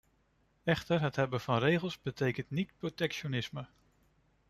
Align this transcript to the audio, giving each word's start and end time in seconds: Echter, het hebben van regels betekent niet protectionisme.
Echter, 0.63 1.01
het 1.01 1.15
hebben 1.15 1.41
van 1.41 1.57
regels 1.59 2.01
betekent 2.01 2.49
niet 2.49 2.71
protectionisme. 2.77 3.65